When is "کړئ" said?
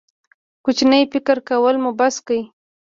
2.25-2.41